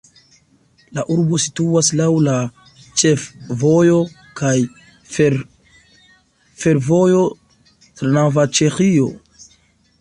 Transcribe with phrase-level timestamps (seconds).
[0.97, 2.37] La urbo situas laŭ la
[3.01, 3.99] ĉefvojo
[4.41, 4.55] kaj
[6.65, 7.23] fervojo
[8.01, 9.11] Trnava-Ĉeĥio.